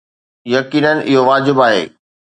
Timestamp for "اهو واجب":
1.01-1.59